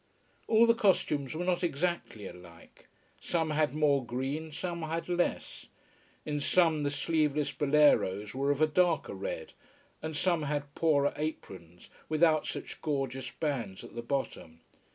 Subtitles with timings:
[0.47, 2.87] All the costumes were not exactly alike.
[3.19, 5.67] Some had more green, some had less.
[6.25, 9.53] In some the sleeveless boleros were of a darker red,
[10.01, 14.61] and some had poorer aprons, without such gorgeous bands at the bottom.